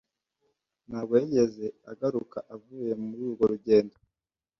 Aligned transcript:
Ntabwo 0.89 1.13
yigeze 1.23 1.65
agaruka 1.91 2.37
avuye 2.55 2.91
muri 3.05 3.21
urwo 3.29 3.43
rugendo. 3.51 3.95